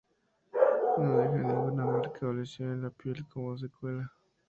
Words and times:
No 0.99 1.09
dejan 1.19 1.43
ninguna 1.47 1.85
marca 1.85 2.25
o 2.29 2.33
lesión 2.39 2.69
en 2.71 2.81
la 2.85 2.89
piel 2.89 3.23
como 3.31 3.55
secuela. 3.55 4.11